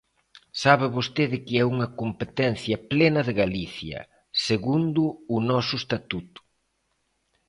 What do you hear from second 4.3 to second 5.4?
segundo o